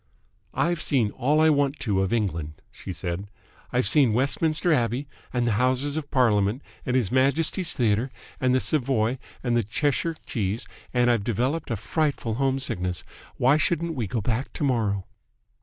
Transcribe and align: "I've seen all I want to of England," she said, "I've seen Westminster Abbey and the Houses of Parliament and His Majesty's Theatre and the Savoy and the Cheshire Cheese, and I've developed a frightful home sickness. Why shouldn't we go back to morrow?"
"I've 0.55 0.81
seen 0.81 1.11
all 1.11 1.39
I 1.39 1.51
want 1.51 1.79
to 1.81 2.01
of 2.01 2.11
England," 2.11 2.59
she 2.71 2.91
said, 2.91 3.29
"I've 3.71 3.87
seen 3.87 4.13
Westminster 4.13 4.73
Abbey 4.73 5.07
and 5.31 5.45
the 5.45 5.51
Houses 5.61 5.95
of 5.95 6.09
Parliament 6.09 6.63
and 6.87 6.95
His 6.95 7.11
Majesty's 7.11 7.71
Theatre 7.73 8.09
and 8.39 8.55
the 8.55 8.59
Savoy 8.59 9.19
and 9.43 9.55
the 9.55 9.61
Cheshire 9.61 10.15
Cheese, 10.25 10.67
and 10.91 11.11
I've 11.11 11.23
developed 11.23 11.69
a 11.69 11.75
frightful 11.75 12.33
home 12.41 12.57
sickness. 12.57 13.03
Why 13.37 13.57
shouldn't 13.57 13.93
we 13.93 14.07
go 14.07 14.21
back 14.21 14.51
to 14.53 14.63
morrow?" 14.63 15.05